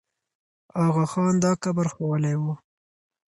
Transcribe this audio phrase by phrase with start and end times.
[0.85, 2.53] آغا خان دا قبر ښوولی وو.